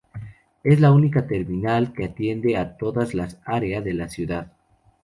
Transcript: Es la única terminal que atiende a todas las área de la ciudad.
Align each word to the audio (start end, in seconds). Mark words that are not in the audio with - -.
Es 0.63 0.79
la 0.79 0.91
única 0.91 1.27
terminal 1.27 1.93
que 1.93 2.05
atiende 2.05 2.57
a 2.57 2.75
todas 2.75 3.13
las 3.13 3.39
área 3.45 3.81
de 3.81 3.93
la 3.93 4.09
ciudad. 4.09 4.51